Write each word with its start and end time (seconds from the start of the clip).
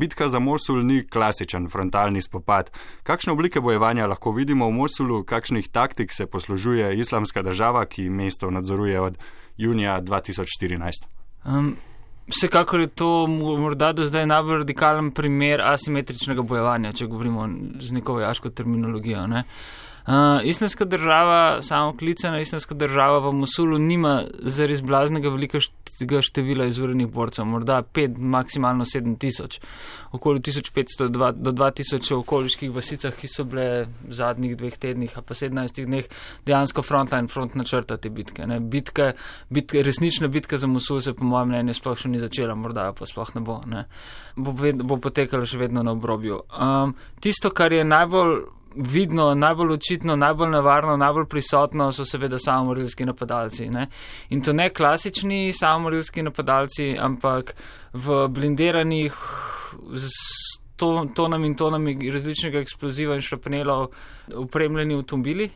bitka 0.00 0.28
za 0.28 0.38
Mosul 0.38 0.80
ni 0.86 1.02
klasičen 1.04 1.68
frontalni 1.68 2.22
spopad. 2.22 2.70
Kakšne 3.02 3.32
oblike 3.32 3.60
bojevanja 3.60 4.08
lahko 4.08 4.32
vidimo 4.32 4.68
v 4.68 4.78
Mosulu, 4.80 5.20
kakšnih 5.24 5.68
taktik 5.68 6.12
se 6.12 6.26
poslužuje 6.26 6.94
islamska 6.96 7.42
država, 7.42 7.84
ki 7.86 8.08
mesto 8.10 8.50
nadzoruje 8.50 9.00
od 9.00 9.18
junija 9.56 10.00
2014? 10.00 11.04
Um, 11.44 11.76
vsekakor 12.28 12.80
je 12.80 12.86
to 12.86 13.26
morda 13.26 13.92
do 13.92 14.04
zdaj 14.04 14.26
najbolj 14.26 14.64
radikalen 14.64 15.12
primer 15.12 15.60
asimetričnega 15.60 16.42
bojevanja, 16.42 16.92
če 16.92 17.06
govorimo 17.06 17.48
z 17.80 17.92
neko 18.00 18.16
vojaško 18.20 18.50
terminologijo. 18.50 19.26
Ne? 19.26 19.44
Uh, 20.10 20.44
islamska 20.44 20.84
država, 20.84 21.62
samo 21.62 21.96
klicana 21.96 22.40
islamska 22.40 22.74
država 22.74 23.18
v 23.28 23.32
Mosulu, 23.32 23.78
nima 23.78 24.24
zares 24.42 24.82
blaznega 24.82 25.28
velikega 25.28 26.22
števila 26.22 26.66
izvornih 26.66 27.06
borcev, 27.06 27.44
morda 27.46 27.82
5, 27.94 28.18
maksimalno 28.18 28.84
7 28.84 29.18
tisoč, 29.18 29.60
okoli 30.12 30.40
1500 30.40 31.08
do 31.32 31.52
2000 31.52 32.14
v 32.14 32.18
okoliških 32.18 32.74
vasicah, 32.74 33.14
ki 33.14 33.30
so 33.30 33.44
bile 33.44 33.86
v 33.86 34.18
zadnjih 34.18 34.56
dveh 34.58 34.78
tednih, 34.82 35.14
a 35.14 35.22
pa 35.22 35.34
17 35.34 35.84
dneh 35.86 36.10
dejansko 36.46 36.82
frontline, 36.82 37.30
front 37.30 37.54
načrta 37.54 37.96
te 37.96 38.10
bitke. 38.10 38.46
bitke, 38.60 39.12
bitke 39.50 39.82
resnična 39.82 40.28
bitka 40.28 40.58
za 40.58 40.66
Mosul 40.66 41.00
se 41.00 41.14
po 41.14 41.24
mojem 41.24 41.48
mnenju 41.48 41.74
sploh 41.74 41.98
še 41.98 42.08
ni 42.08 42.18
začela, 42.18 42.54
morda 42.54 42.92
pa 42.92 43.06
sploh 43.06 43.34
ne 43.34 43.40
bo. 43.40 43.62
Ne. 43.66 43.86
Bo, 44.36 44.52
bo 44.74 44.96
potekala 44.96 45.46
še 45.46 45.58
vedno 45.58 45.82
na 45.82 45.92
obrobju. 45.92 46.42
Um, 46.50 46.96
tisto, 47.20 47.50
kar 47.50 47.72
je 47.72 47.84
najbolj 47.84 48.59
vidno, 48.74 49.34
najbolj 49.34 49.72
očitno, 49.72 50.16
najbolj 50.16 50.50
nevarno, 50.50 50.96
najbolj 50.96 51.26
prisotno 51.26 51.92
so 51.92 52.04
seveda 52.04 52.38
samomorilski 52.38 53.04
napadalci. 53.04 53.68
Ne? 53.70 53.86
In 54.30 54.42
to 54.42 54.52
ne 54.52 54.70
klasični 54.70 55.52
samomorilski 55.52 56.22
napadalci, 56.22 56.94
ampak 56.98 57.54
v 57.92 58.28
blindiranih 58.28 59.14
z 59.94 60.10
tonami 61.14 61.46
in 61.46 61.56
tonami 61.56 62.10
različnega 62.12 62.60
eksploziva 62.60 63.14
in 63.14 63.24
šrapnelov 63.24 63.90
upremljeni 64.34 64.94
avtomobili. 64.94 65.50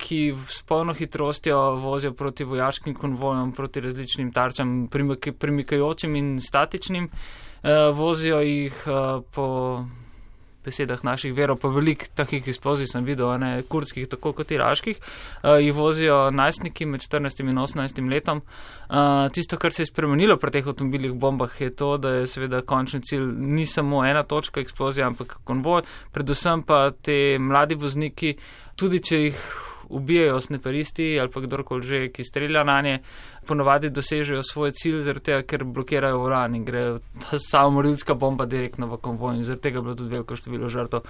Ki 0.00 0.32
s 0.32 0.62
polno 0.64 0.94
hitrostjo 0.96 1.58
vozijo 1.76 2.14
proti 2.16 2.44
vojaškim 2.44 2.94
konvojem, 2.94 3.52
proti 3.52 3.80
različnim 3.84 4.30
tarčam, 4.32 4.88
premikajočim 5.38 6.16
in 6.16 6.38
statičnim, 6.40 7.04
uh, 7.04 7.96
vozijo 7.96 8.40
jih 8.40 8.84
uh, 8.86 9.20
po 9.34 9.48
besedah 10.64 11.04
naših 11.04 11.34
verov, 11.36 11.60
pa 11.62 11.70
veliko 11.72 12.08
takih 12.14 12.48
eksplozij 12.48 12.90
sem 12.90 13.04
videl, 13.06 13.32
ne 13.40 13.62
kurdskih, 13.68 14.08
tako 14.10 14.32
kot 14.36 14.50
iraških, 14.54 15.00
uh, 15.00 15.56
jih 15.60 15.74
vozijo 15.76 16.18
najstniki 16.34 16.86
med 16.86 17.04
14 17.04 17.44
in 17.44 17.62
18 17.62 18.10
letom. 18.10 18.42
Uh, 18.90 19.28
tisto, 19.32 19.56
kar 19.56 19.72
se 19.72 19.82
je 19.82 19.90
spremenilo 19.90 20.36
pri 20.36 20.56
teh 20.58 20.66
avtomobilih 20.66 21.14
bombah, 21.14 21.56
je 21.60 21.70
to, 21.70 21.96
da 21.98 22.20
je 22.20 22.28
seveda 22.30 22.62
končni 22.62 23.02
cilj 23.06 23.26
ni 23.38 23.66
samo 23.66 24.04
ena 24.04 24.22
točka 24.22 24.60
eksplozije, 24.60 25.06
ampak 25.06 25.38
konvoj, 25.44 25.82
predvsem 26.12 26.62
pa 26.62 26.90
te 26.90 27.38
mladi 27.38 27.78
vozniki, 27.80 28.36
tudi 28.76 29.00
če 29.04 29.24
jih 29.24 29.42
ubijajo 29.90 30.40
sneperisti 30.40 31.18
ali 31.20 31.30
pa 31.30 31.40
kdorkoli 31.40 31.82
že, 31.82 32.08
ki 32.08 32.24
strelja 32.24 32.64
na 32.64 32.80
nje, 32.82 32.98
ponovadi 33.46 33.90
dosežejo 33.90 34.42
svoj 34.42 34.72
cilj, 34.72 35.00
zaradi 35.02 35.24
tega, 35.30 35.42
ker 35.42 35.64
blokirajo 35.64 36.20
uran 36.22 36.54
in 36.54 36.64
gre 36.64 36.82
ta 37.24 37.38
samo 37.38 37.70
morilska 37.78 38.14
bomba 38.14 38.46
direktno 38.46 38.86
v 38.86 38.98
konvoj 39.02 39.36
in 39.36 39.44
zaradi 39.44 39.62
tega 39.62 39.78
je 39.78 39.82
bilo 39.82 39.94
tudi 39.98 40.14
veliko 40.14 40.36
število 40.36 40.68
žrtev. 40.68 41.06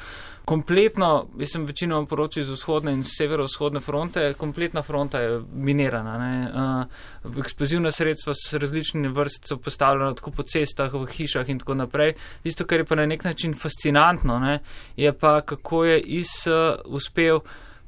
Kompletno, 0.49 1.11
jaz 1.39 1.53
sem 1.53 1.67
večino 1.67 2.01
poročil 2.07 2.43
iz 2.43 2.51
vzhodne 2.51 2.95
in 2.97 3.05
severovzhodne 3.07 3.83
fronte, 3.85 4.33
kompletna 4.39 4.83
fronta 4.83 5.21
je 5.21 5.41
minirana. 5.53 6.17
Uh, 6.17 7.39
eksplozivna 7.45 7.93
sredstva 7.93 8.35
s 8.35 8.55
različnimi 8.55 9.13
vrst 9.15 9.49
so 9.49 9.57
postavljena 9.57 10.15
tako 10.15 10.31
po 10.31 10.43
cestah, 10.43 10.93
v 10.95 11.07
hišah 11.07 11.49
in 11.49 11.61
tako 11.61 11.75
naprej. 11.75 12.15
Isto, 12.45 12.65
kar 12.65 12.81
je 12.81 12.89
pa 12.89 12.99
na 12.99 13.07
nek 13.07 13.25
način 13.25 13.55
fascinantno, 13.55 14.39
ne, 14.39 14.59
je 14.97 15.13
pa 15.13 15.41
kako 15.41 15.85
je 15.85 16.01
IS 16.01 16.47
uh, 16.47 16.81
uspel 16.85 17.41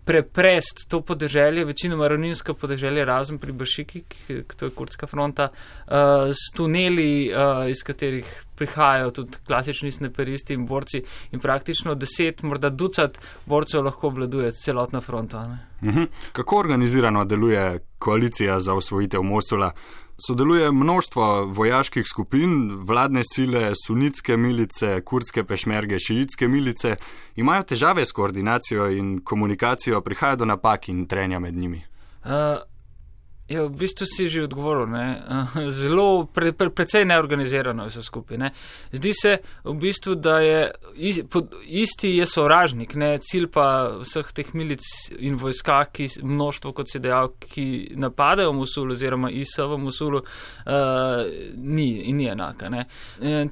preprest 0.04 0.88
to 0.88 1.00
podeželje, 1.00 1.64
večinoma 1.64 2.08
ravninsko 2.08 2.54
podeželje, 2.54 3.04
razen 3.04 3.38
pri 3.38 3.52
Bašiki, 3.52 4.02
ki 4.08 4.42
to 4.56 4.66
je 4.66 4.74
kurdska 4.74 5.06
fronta, 5.06 5.48
uh, 5.48 6.30
s 6.30 6.50
tuneli, 6.56 7.30
uh, 7.30 7.70
iz 7.70 7.82
katerih 7.86 8.44
prihajajo 8.56 9.10
tudi 9.10 9.38
klasični 9.46 9.92
sneperisti 9.92 10.54
in 10.54 10.66
borci 10.66 11.02
in 11.32 11.40
praktično 11.40 11.94
deset, 11.94 12.42
morda 12.42 12.70
ducat 12.70 13.18
borcev 13.46 13.84
lahko 13.84 14.06
obvladuje 14.06 14.52
celotno 14.52 15.00
fronto. 15.00 15.38
Uh 15.38 15.88
mhm. 15.88 16.02
Kako 16.32 16.58
organizirano 16.58 17.24
deluje 17.24 17.78
koalicija 17.98 18.60
za 18.60 18.74
osvojitev 18.74 19.22
Mosula? 19.22 19.72
Sodeluje 20.26 20.72
množstvo 20.72 21.44
vojaških 21.44 22.06
skupin, 22.06 22.76
vladne 22.86 23.22
sile, 23.34 23.72
sunitske 23.86 24.36
milice, 24.36 25.00
kurdske 25.04 25.44
pešmerge, 25.44 25.98
šiitske 25.98 26.48
milice, 26.48 26.96
imajo 27.36 27.62
težave 27.62 28.06
s 28.06 28.12
koordinacijo 28.12 28.90
in 28.90 29.20
komunikacijo, 29.24 30.00
prihaja 30.00 30.36
do 30.36 30.44
napak 30.44 30.88
in 30.88 31.06
trenja 31.06 31.38
med 31.38 31.54
njimi. 31.54 31.84
Uh, 32.24 32.30
Ja, 33.52 33.66
v 33.68 33.74
bistvu 33.76 34.08
si 34.08 34.28
že 34.32 34.46
odgovoril. 34.48 34.88
Ne? 34.88 35.20
Zelo, 35.76 36.24
pre, 36.24 36.52
pre, 36.56 36.72
precej 36.72 37.04
neorganizirano 37.04 37.84
je 37.84 37.92
vse 37.92 38.02
skupaj. 38.06 38.38
Ne? 38.40 38.50
Zdi 38.92 39.12
se 39.12 39.32
v 39.64 39.74
bistvu, 39.76 40.16
da 40.16 40.38
je 40.40 40.72
isti 41.68 42.16
je 42.16 42.26
sovražnik, 42.26 42.96
ne? 42.96 43.18
cilj 43.20 43.50
pa 43.52 43.98
vseh 44.00 44.32
teh 44.32 44.54
milic 44.56 44.86
in 45.20 45.36
vojska, 45.36 45.82
ki 45.92 46.08
množstvo, 46.22 46.72
kot 46.72 46.88
si 46.88 47.02
dejal, 47.02 47.34
ki 47.36 47.94
napadajo 48.00 48.54
Musul 48.56 48.94
oziroma 48.96 49.28
ISA 49.30 49.66
v 49.68 49.78
Musulu, 49.82 50.22
uh, 50.22 50.72
ni 51.56 52.08
in 52.08 52.16
ni 52.16 52.28
enaka. 52.32 52.70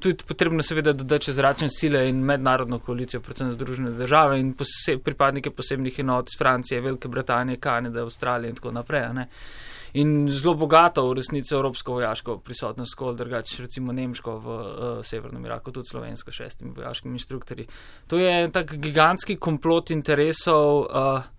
Tu 0.01 0.13
je 0.13 0.15
potrebno 0.27 0.63
seveda 0.65 0.93
dodati 0.97 1.29
čez 1.29 1.37
zračne 1.37 1.69
sile 1.69 2.07
in 2.09 2.23
mednarodno 2.25 2.79
koalicijo, 2.79 3.21
predvsem 3.21 3.53
Združene 3.53 3.91
države 3.97 4.39
in 4.39 4.53
pose, 4.57 4.97
pripadnike 5.03 5.51
posebnih 5.53 5.99
enot 5.99 6.31
iz 6.31 6.37
Francije, 6.39 6.81
Velike 6.81 7.07
Britanije, 7.07 7.59
Kanade, 7.61 8.01
Avstralije 8.01 8.49
in 8.49 8.55
tako 8.57 8.71
naprej 8.71 9.01
in 9.93 10.29
zelo 10.29 10.53
bogato 10.55 11.03
v 11.09 11.17
resnici 11.19 11.53
evropsko 11.53 11.97
vojaško 11.99 12.37
prisotnost, 12.45 12.95
kot 12.95 13.17
drugače 13.17 13.61
recimo 13.63 13.91
nemško 13.91 14.37
v 14.37 14.55
uh, 14.55 15.03
severnem 15.03 15.45
Iraku, 15.45 15.71
tudi 15.71 15.91
slovensko 15.91 16.31
šestimi 16.31 16.73
vojaškimi 16.75 17.15
inštruktorji. 17.15 17.67
To 18.07 18.17
je 18.17 18.49
tak 18.51 18.75
gigantski 18.77 19.35
komplot 19.35 19.91
interesov. 19.91 20.87
Uh, 20.89 21.29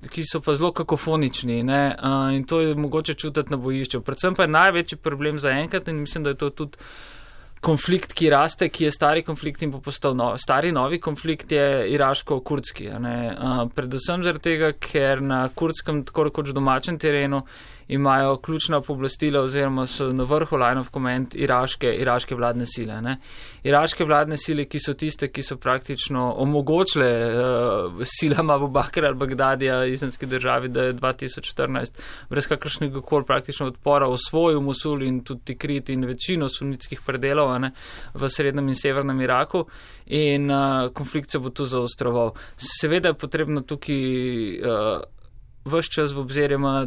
Ki 0.00 0.22
so 0.24 0.38
pa 0.40 0.54
zelo 0.56 0.70
kakofonični 0.72 1.58
uh, 1.60 2.30
in 2.32 2.46
to 2.48 2.60
je 2.60 2.74
mogoče 2.74 3.14
čutiti 3.20 3.52
na 3.52 3.58
bojišču. 3.60 4.00
Predvsem 4.00 4.34
pa 4.34 4.46
je 4.46 4.48
največji 4.48 4.96
problem 4.96 5.38
za 5.38 5.50
enkrat 5.52 5.88
in 5.88 6.00
mislim, 6.00 6.24
da 6.24 6.32
je 6.32 6.38
to 6.40 6.48
tudi 6.50 6.78
konflikt, 7.60 8.14
ki 8.16 8.30
raste, 8.32 8.68
ki 8.72 8.86
je 8.86 8.92
stari 8.94 9.22
konflikt 9.22 9.62
in 9.62 9.72
bo 9.72 9.80
postal 9.84 10.14
no, 10.16 10.32
stari 10.40 10.72
novi 10.72 11.00
konflikt, 11.00 11.52
je 11.52 11.90
iraško-kurdski. 11.92 12.88
Predvsem 13.76 14.24
zaradi 14.24 14.44
tega, 14.48 14.72
ker 14.80 15.20
na 15.22 15.42
kurdskem, 15.54 16.02
tako 16.08 16.30
rekoč 16.30 16.54
domačem 16.56 16.98
terenu, 16.98 17.42
imajo 17.90 18.36
ključna 18.36 18.80
pooblastila 18.80 19.40
oziroma 19.40 19.86
so 19.86 20.12
na 20.12 20.24
vrhu 20.24 20.56
line 20.56 20.80
of 20.80 20.90
command 20.92 21.34
iraške, 21.34 21.90
iraške 21.98 22.34
vladne 22.34 22.66
sile. 22.66 23.00
Ne. 23.02 23.16
Iraške 23.66 24.04
vladne 24.04 24.36
sile, 24.38 24.64
ki 24.70 24.78
so 24.78 24.94
tiste, 24.94 25.28
ki 25.28 25.42
so 25.42 25.56
praktično 25.58 26.28
omogočile 26.38 27.10
uh, 27.10 28.04
silama 28.06 28.56
v 28.62 28.70
Bakr 28.70 29.04
ali 29.04 29.18
Bagdadija, 29.18 29.84
islamski 29.90 30.26
državi, 30.26 30.68
da 30.68 30.86
je 30.86 30.94
2014 30.94 32.00
brez 32.30 32.46
kakršnega 32.46 33.02
koli 33.02 33.26
praktično 33.26 33.66
odpora 33.66 34.06
osvojil 34.08 34.60
Mosul 34.60 35.02
in 35.02 35.24
tudi 35.24 35.58
Krit 35.58 35.90
in 35.90 36.06
večino 36.06 36.48
sunitskih 36.48 37.02
predelov 37.06 37.58
ne, 37.58 37.72
v 38.14 38.28
srednjem 38.30 38.68
in 38.68 38.78
severnem 38.78 39.20
Iraku. 39.20 39.64
In 40.06 40.50
uh, 40.50 40.92
konflikt 40.94 41.30
se 41.30 41.38
bo 41.38 41.50
tu 41.50 41.64
zaostroval. 41.64 42.36
Seveda 42.56 43.10
je 43.10 43.18
potrebno 43.18 43.60
tukaj 43.66 44.60
uh, 44.60 45.19
vse 45.64 45.90
čas 45.90 46.12
v 46.12 46.18
obzir 46.18 46.52
ima 46.52 46.86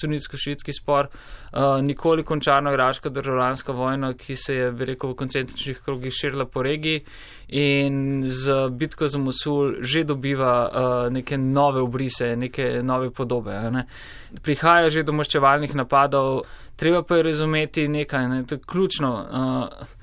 sunitsko-šiitski 0.00 0.72
spor, 0.80 1.06
uh, 1.08 1.82
nikoli 1.82 2.24
končano 2.24 2.72
iraška 2.72 3.08
državljanska 3.08 3.72
vojna, 3.72 4.14
ki 4.14 4.36
se 4.36 4.54
je, 4.54 4.72
bi 4.72 4.84
rekel, 4.84 5.10
v 5.10 5.14
koncentričnih 5.14 5.80
krogih 5.84 6.12
širila 6.12 6.44
po 6.44 6.62
regiji 6.62 7.04
in 7.48 8.22
z 8.26 8.68
bitko 8.70 9.08
za 9.08 9.18
Mosul 9.18 9.74
že 9.80 10.04
dobiva 10.04 10.68
uh, 10.68 11.12
neke 11.12 11.38
nove 11.38 11.80
obrise, 11.80 12.36
neke 12.36 12.82
nove 12.82 13.10
podobe. 13.10 13.70
Ne. 13.70 13.86
Prihaja 14.42 14.90
že 14.90 15.02
do 15.02 15.12
maščevalnih 15.12 15.74
napadov, 15.74 16.42
treba 16.76 17.02
pa 17.02 17.16
je 17.16 17.22
razumeti 17.22 17.88
nekaj, 17.88 18.28
ne, 18.28 18.44
to 18.46 18.54
je 18.54 18.60
ključno. 18.66 19.26
Uh, 19.30 19.97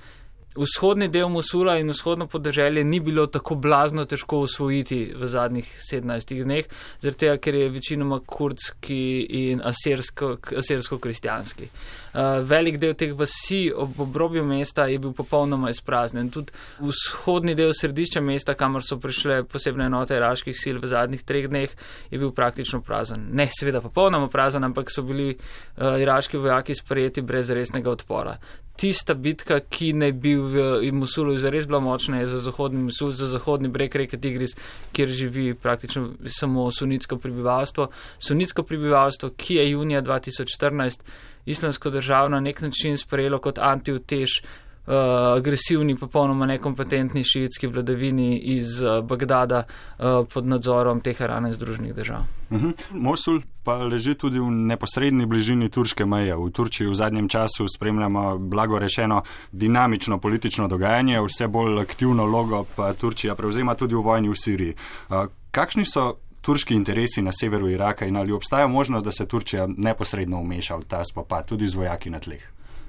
vzhodni 0.56 1.08
del 1.12 1.30
Mosula 1.30 1.78
in 1.80 1.90
vzhodno 1.90 2.28
podeželje 2.28 2.84
ni 2.84 3.00
bilo 3.00 3.28
tako 3.28 3.56
blazno 3.56 4.06
težko 4.06 4.40
osvojiti 4.48 5.14
v 5.16 5.28
zadnjih 5.28 5.78
17 5.92 6.44
dneh, 6.44 6.66
zaradi 7.02 7.18
tega, 7.26 7.38
ker 7.38 7.56
je 7.56 7.70
večinoma 7.70 8.20
kurdski 8.26 9.28
in 9.30 9.62
asirsko-kristjanski. 9.62 11.68
Uh, 12.16 12.22
velik 12.48 12.78
del 12.80 12.94
teh 12.96 13.12
vasi 13.14 13.74
ob 13.76 14.00
obrobju 14.00 14.44
mesta 14.48 14.86
je 14.88 15.00
bil 15.00 15.14
popolnoma 15.14 15.70
izpraznjen. 15.70 16.30
Tudi 16.32 16.52
vzhodni 16.80 17.56
del 17.56 17.74
središča 17.76 18.22
mesta, 18.24 18.54
kamor 18.56 18.84
so 18.84 19.00
prišle 19.00 19.44
posebne 19.52 19.86
enote 19.92 20.16
iraških 20.16 20.56
sil 20.62 20.80
v 20.80 20.88
zadnjih 20.88 21.24
treh 21.28 21.48
dneh, 21.52 21.70
je 22.12 22.20
bil 22.20 22.32
praktično 22.32 22.82
prazen. 22.82 23.28
Ne, 23.36 23.50
seveda 23.52 23.82
popolnoma 23.84 24.28
prazen, 24.32 24.64
ampak 24.64 24.92
so 24.92 25.04
bili 25.04 25.36
uh, 25.36 26.00
iraški 26.00 26.38
vojaki 26.38 26.76
sprejeti 26.76 27.22
brez 27.22 27.50
resnega 27.52 27.92
odpora 27.92 28.38
tista 28.78 29.14
bitka, 29.14 29.60
ki 29.60 29.94
naj 29.94 30.12
bi 30.12 30.36
v 30.36 30.92
Mosulu 30.92 31.38
zares 31.38 31.68
bila 31.68 31.80
močna, 31.80 32.20
je 32.20 32.28
za 32.28 32.40
zahodni 32.40 32.84
Mosul, 32.84 33.12
za 33.12 33.28
zahodni 33.28 33.70
breg 33.72 33.96
reke 33.96 34.18
Tigris, 34.18 34.56
kjer 34.92 35.10
živi 35.10 35.54
praktično 35.54 36.10
samo 36.28 36.68
sunitsko 36.72 37.18
prebivalstvo. 37.18 37.88
Sunitsko 38.20 38.64
prebivalstvo, 38.64 39.30
ki 39.38 39.56
je 39.56 39.70
junija 39.72 40.02
2014 40.02 41.02
islamsko 41.46 41.90
državo 41.90 42.30
na 42.30 42.40
nek 42.40 42.62
način 42.62 42.98
sprejelo 42.98 43.40
kot 43.40 43.60
antiutež 43.60 44.42
uh, 44.88 44.94
agresivni, 45.38 45.96
popolnoma 45.96 46.46
nekompetentni 46.46 47.24
šiitski 47.24 47.68
vladavini 47.68 48.38
iz 48.38 48.82
uh, 48.82 49.04
Bagdada 49.06 49.64
uh, 49.66 50.28
pod 50.34 50.46
nadzorom 50.46 51.02
Teherana 51.02 51.48
in 51.48 51.54
Združenih 51.54 51.96
držav. 51.96 52.22
Uh 52.50 52.58
mhm. 52.58 52.68
-huh. 52.68 52.74
Mosul 52.92 53.42
pa 53.64 53.78
leži 53.78 54.14
tudi 54.14 54.40
v 54.40 54.52
neposrednji 54.52 55.26
bližini 55.26 55.70
turške 55.70 56.06
meje. 56.06 56.36
V 56.36 56.50
Turčiji 56.50 56.88
v 56.88 56.94
zadnjem 56.94 57.30
času 57.30 57.68
spremljamo, 57.76 58.38
blago 58.38 58.80
rečeno, 58.80 59.24
dinamično 59.52 60.18
politično 60.18 60.68
dogajanje, 60.68 61.22
vse 61.22 61.48
bolj 61.48 61.82
aktivno 61.82 62.26
logo 62.26 62.66
pa 62.76 62.94
Turčija 62.94 63.36
prevzema 63.36 63.76
tudi 63.76 63.96
v 63.96 64.02
vojni 64.02 64.30
v 64.30 64.36
Siriji. 64.36 64.76
Uh, 65.10 65.16
kakšni 65.52 65.86
so 65.86 66.14
turški 66.42 66.76
interesi 66.76 67.22
na 67.22 67.32
severu 67.32 67.70
Iraka 67.70 68.06
in 68.06 68.18
ali 68.18 68.32
obstaja 68.32 68.68
možnost, 68.68 69.06
da 69.06 69.12
se 69.12 69.26
Turčija 69.26 69.68
neposredno 69.78 70.40
umeša 70.40 70.76
v 70.76 70.84
ta 70.84 71.04
spopad, 71.04 71.46
tudi 71.46 71.68
z 71.68 71.76
vojaki 71.76 72.10
na 72.10 72.20
tleh? 72.20 72.44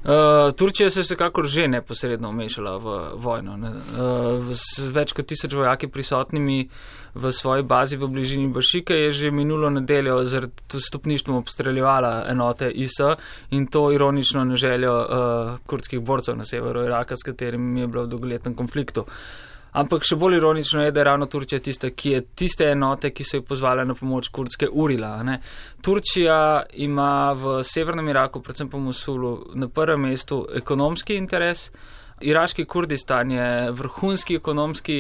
Uh, 0.06 0.55
Turčija 0.55 0.91
se 0.91 1.00
je 1.00 1.03
vsekakor 1.03 1.49
že 1.50 1.69
neposredno 1.69 2.29
umešala 2.29 2.76
v 2.79 3.11
vojno. 3.19 3.56
Ne? 3.56 3.70
Uh, 3.70 4.53
z 4.55 4.87
več 4.94 5.11
kot 5.12 5.26
tisoč 5.26 5.56
vojaki 5.58 5.88
prisotnimi 5.91 6.69
v 7.17 7.32
svoji 7.32 7.64
bazi 7.67 7.97
v 7.99 8.06
bližini 8.06 8.47
Bašike 8.55 8.94
je 8.94 9.11
že 9.12 9.31
minulo 9.31 9.70
nedeljo 9.70 10.20
zaradi 10.25 10.79
stopništvom 10.79 11.37
obstreljevala 11.37 12.26
enote 12.31 12.70
ISA 12.70 13.17
in 13.50 13.67
to 13.67 13.91
ironično 13.93 14.44
na 14.44 14.55
željo 14.55 14.94
uh, 14.94 15.58
kurdskih 15.67 16.00
borcev 16.00 16.37
na 16.37 16.44
severu 16.44 16.85
Iraka, 16.85 17.17
s 17.17 17.26
katerimi 17.26 17.81
je 17.81 17.87
bilo 17.87 18.05
v 18.05 18.08
dolgoletnem 18.14 18.55
konfliktu. 18.55 19.00
Uh, 19.00 19.47
Ampak 19.76 20.06
še 20.08 20.17
bolj 20.17 20.38
ironično 20.38 20.84
je, 20.84 20.93
da 20.93 21.00
je 21.00 21.05
ravno 21.05 21.26
Turčija 21.28 21.61
tista, 21.61 21.90
ki 21.90 22.14
je 22.14 22.20
tiste 22.38 22.70
enote, 22.73 23.11
ki 23.12 23.25
so 23.25 23.40
jo 23.40 23.44
pozvale 23.44 23.84
na 23.84 23.94
pomoč 23.94 24.31
kurdske 24.32 24.69
urila. 24.73 25.19
Ne? 25.26 25.40
Turčija 25.84 26.38
ima 26.81 27.32
v 27.37 27.58
severnem 27.67 28.08
Iraku, 28.08 28.40
predvsem 28.40 28.70
po 28.73 28.81
Mosulu, 28.81 29.34
na 29.55 29.69
prvem 29.69 30.08
mestu 30.08 30.46
ekonomski 30.56 31.19
interes. 31.20 31.69
Iraški 32.25 32.64
Kurdistan 32.64 33.31
je 33.31 33.50
vrhunski 33.76 34.38
ekonomski 34.40 34.96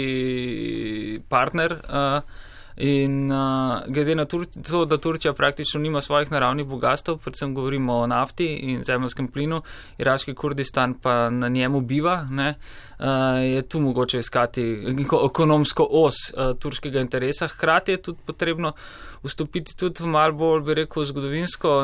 partner. 1.32 1.78
Uh, 1.88 2.44
In 2.76 3.32
uh, 3.32 3.86
glede 3.88 4.14
na 4.14 4.24
to, 4.24 4.42
da 4.84 4.98
Turčija 5.00 5.32
praktično 5.32 5.80
nima 5.80 6.00
svojih 6.00 6.30
naravnih 6.30 6.66
bogatstv, 6.66 7.12
predvsem 7.24 7.54
govorimo 7.54 7.94
o 7.94 8.06
nafti 8.06 8.46
in 8.46 8.82
zemljskem 8.84 9.28
plinu, 9.28 9.62
iraški 9.98 10.34
Kurdistan 10.34 10.94
pa 10.94 11.30
na 11.30 11.48
njemu 11.48 11.80
biva, 11.80 12.26
ne, 12.30 12.54
je 13.54 13.62
tu 13.62 13.80
mogoče 13.80 14.18
iskati 14.18 14.62
ekonomsko 15.26 15.86
os 15.90 16.14
uh, 16.30 16.58
turškega 16.58 17.00
interesa. 17.00 17.48
Hkrati 17.48 17.92
je 17.92 18.02
tudi 18.02 18.18
potrebno 18.26 18.72
vstopiti 19.22 19.76
tudi 19.76 20.02
v 20.02 20.06
mal 20.06 20.32
bolj, 20.32 20.62
bi 20.64 20.74
rekel, 20.74 21.04
zgodovinsko 21.04 21.74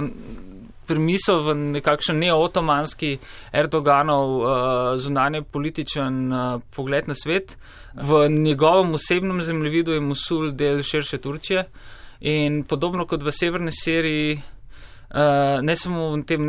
premiso 0.86 1.38
v 1.40 1.54
nekakšen 1.76 2.18
neotomanski 2.18 3.18
Erdoganov 3.52 4.36
uh, 4.40 4.48
zunanje 4.96 5.42
političen 5.42 6.32
pogled 6.76 7.08
na 7.08 7.14
svet. 7.14 7.56
V 7.94 8.28
njegovem 8.28 8.94
osebnem 8.94 9.42
zemljevidu 9.42 9.92
je 9.92 10.00
Mosul 10.00 10.50
del 10.56 10.82
širše 10.82 11.18
Turčije 11.18 11.66
in 12.20 12.62
podobno 12.64 13.04
kot 13.06 13.22
v 13.22 13.32
severni 13.34 13.72
Siriji, 13.74 14.40
ne 15.62 15.76
samo 15.76 16.10
v 16.16 16.22
tem 16.24 16.46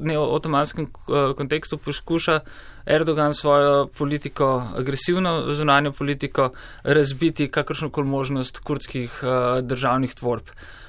neotomanskem 0.00 0.86
uh, 0.86 1.32
kontekstu 1.36 1.78
poskuša 1.78 2.40
Erdogan 2.86 3.34
svojo 3.34 3.86
politiko, 3.98 4.62
agresivno 4.76 5.52
zunanjo 5.52 5.92
politiko, 5.92 6.50
razbiti 6.84 7.48
kakršnokoli 7.48 8.06
možnost 8.08 8.58
kurdskih 8.58 9.20
uh, 9.22 9.60
državnih 9.60 10.14
tvorb. 10.14 10.48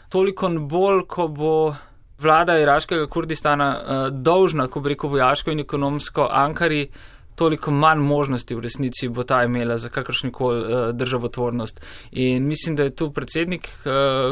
Toliko 0.10 0.50
bolj, 0.50 1.02
ko 1.08 1.28
bo 1.28 1.76
vlada 2.20 2.58
iraškega 2.60 3.08
Kurdistana 3.12 4.10
dolžna, 4.12 4.68
ko 4.68 4.80
bi 4.80 4.94
rekel 4.94 5.10
vojaško 5.10 5.52
in 5.52 5.60
ekonomsko 5.60 6.30
Ankari, 6.32 6.88
toliko 7.36 7.72
manj 7.72 8.00
možnosti 8.00 8.56
v 8.56 8.64
resnici 8.64 9.10
bo 9.10 9.24
ta 9.24 9.44
imela 9.44 9.78
za 9.78 9.90
kakršnikoli 9.90 10.94
državotvornost. 10.94 11.82
In 12.12 12.48
mislim, 12.48 12.76
da 12.76 12.84
je 12.84 12.96
tu 12.96 13.12
predsednik 13.12 13.70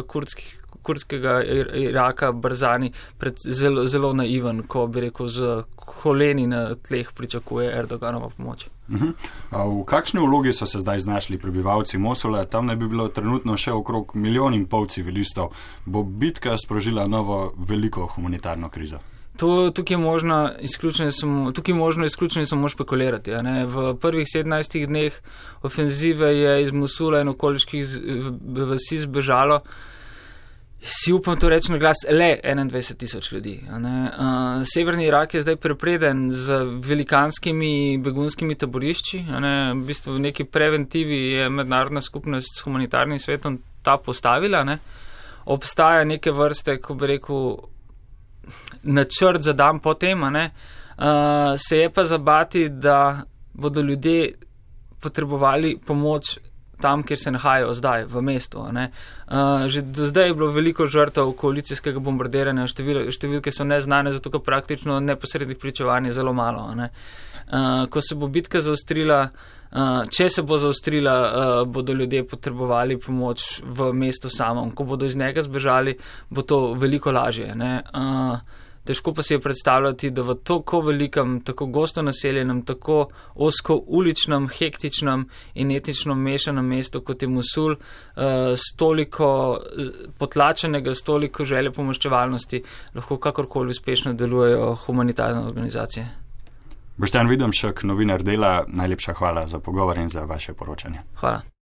kurdskih. 0.08 0.63
Kurdskega 0.84 1.40
Iraka, 1.80 2.32
Brzani, 2.32 2.92
zelo, 3.46 3.88
zelo 3.88 4.14
naiven, 4.14 4.64
ko 4.68 4.88
bi 4.88 5.08
rekel, 5.08 5.28
z 5.28 5.64
koleni 5.76 6.48
na 6.48 6.74
tleh 6.76 7.12
pričakuje 7.16 7.72
Erdoganova 7.78 8.30
pomoč. 8.30 8.68
Uh 8.88 8.96
mhm. 8.96 9.08
-huh. 9.52 9.82
V 9.82 9.86
kakšni 9.86 10.20
vlogi 10.20 10.54
so 10.54 10.66
se 10.66 10.80
zdaj 10.80 11.00
znašli 11.00 11.38
prebivalci 11.38 11.98
Mosula? 11.98 12.46
Tam 12.46 12.66
ne 12.66 12.76
bi 12.76 12.88
bilo 12.88 13.08
trenutno 13.08 13.58
še 13.58 13.72
okrog 13.72 14.12
milijon 14.16 14.54
in 14.54 14.66
pol 14.66 14.88
civilistov. 14.88 15.50
Bo 15.86 16.04
bitka 16.04 16.58
sprožila 16.58 17.08
novo 17.08 17.54
veliko 17.58 18.06
humanitarno 18.06 18.70
krizo? 18.70 19.00
To, 19.38 19.72
tukaj, 19.74 19.98
možno 19.98 20.52
samo, 21.12 21.52
tukaj 21.52 21.76
možno 21.76 22.06
izključno 22.06 22.46
samo 22.46 22.70
špekulirati. 22.70 23.32
V 23.66 23.96
prvih 24.02 24.28
17 24.36 24.86
dneh 24.86 25.14
ofenzive 25.62 26.38
je 26.38 26.64
iz 26.64 26.72
Mosula 26.72 27.22
in 27.22 27.28
okoliških 27.28 27.86
vasi 28.70 28.98
zbežalo 28.98 29.62
si 30.84 31.14
upam 31.14 31.40
to 31.40 31.50
reči 31.50 31.72
na 31.72 31.78
glas, 31.78 31.98
le 32.10 32.40
21 32.44 32.98
tisoč 32.98 33.32
ljudi. 33.32 33.62
Uh, 33.70 34.64
Severni 34.74 35.06
Irak 35.06 35.34
je 35.34 35.42
zdaj 35.42 35.56
prepreden 35.56 36.32
z 36.32 36.60
velikanskimi 36.84 37.98
begunskimi 38.04 38.56
taborišči. 38.56 39.24
V 39.74 39.86
bistvu 39.88 40.18
v 40.18 40.20
neki 40.28 40.44
preventivi 40.44 41.22
je 41.40 41.50
mednarodna 41.50 42.02
skupnost 42.02 42.60
s 42.60 42.66
humanitarnim 42.66 43.20
svetom 43.20 43.62
ta 43.82 43.98
postavila. 43.98 44.64
Ne? 44.64 44.78
Obstaja 45.46 46.04
neke 46.04 46.32
vrste, 46.32 46.78
ko 46.84 47.00
bi 47.00 47.08
rekel, 47.16 47.56
načrt 48.84 49.42
za 49.42 49.54
dan 49.54 49.80
potem. 49.80 50.24
Uh, 50.24 50.42
se 51.58 51.78
je 51.78 51.90
pa 51.90 52.04
zabati, 52.06 52.70
da 52.70 53.24
bodo 53.54 53.82
ljudje 53.82 54.34
potrebovali 55.00 55.78
pomoč 55.86 56.40
tam, 56.82 57.04
kjer 57.04 57.20
se 57.20 57.32
nahajajo 57.32 57.74
zdaj, 57.74 58.06
v 58.06 58.22
mestu. 58.22 58.60
Uh, 58.60 59.66
že 59.68 59.82
do 59.82 60.08
zdaj 60.08 60.28
je 60.28 60.34
bilo 60.34 60.52
veliko 60.52 60.88
žrtev 60.88 61.32
koalicijskega 61.40 62.00
bombardiranja, 62.04 62.68
števil, 62.68 63.08
številke 63.14 63.54
so 63.56 63.68
neznane, 63.68 64.12
zato 64.12 64.32
ker 64.34 64.44
praktično 64.44 65.00
neposrednih 65.00 65.58
pričevanj 65.60 66.12
je 66.12 66.18
zelo 66.20 66.34
malo. 66.34 66.68
Uh, 66.74 67.86
ko 67.90 68.02
se 68.02 68.16
bo 68.16 68.28
bitka 68.28 68.62
zaostrila, 68.62 69.20
uh, 69.30 70.04
če 70.10 70.30
se 70.30 70.42
bo 70.42 70.58
zaostrila, 70.58 71.14
uh, 71.14 71.54
bodo 71.70 71.94
ljudje 71.94 72.26
potrebovali 72.28 73.00
pomoč 73.00 73.62
v 73.64 73.94
mestu 73.94 74.30
samem. 74.30 74.72
Ko 74.72 74.84
bodo 74.84 75.06
iz 75.06 75.16
njega 75.16 75.44
zbežali, 75.46 75.98
bo 76.30 76.42
to 76.42 76.74
veliko 76.74 77.12
lažje. 77.12 77.54
Težko 78.84 79.14
pa 79.14 79.24
si 79.24 79.34
je 79.34 79.40
predstavljati, 79.40 80.12
da 80.12 80.22
v 80.22 80.36
tako 80.44 80.82
velikem, 80.82 81.38
tako 81.42 81.66
gosto 81.66 82.02
naseljenem, 82.02 82.62
tako 82.66 83.08
osko 83.36 83.78
uličnem, 83.88 84.50
hektičnem 84.50 85.28
in 85.54 85.72
etnično 85.72 86.16
mešanem 86.16 86.68
mestu, 86.68 87.02
kot 87.02 87.22
je 87.22 87.28
Musul, 87.28 87.72
uh, 87.72 88.24
s 88.56 88.76
toliko 88.78 89.30
uh, 89.56 89.88
potlačenega, 90.20 90.94
s 90.94 91.02
toliko 91.02 91.46
želje 91.46 91.72
pomoščevalnosti, 91.72 92.64
lahko 92.96 93.18
kakorkoli 93.18 93.72
uspešno 93.72 94.14
delujejo 94.14 94.76
humanitarne 94.86 95.48
organizacije. 95.48 96.10
Boštjan 96.98 97.28
Vidomšek, 97.28 97.84
novinar 97.84 98.24
dela, 98.24 98.66
najlepša 98.68 99.14
hvala 99.14 99.48
za 99.48 99.60
pogovor 99.60 99.98
in 99.98 100.10
za 100.10 100.26
vaše 100.30 100.54
poročanje. 100.54 101.02
Hvala. 101.16 101.54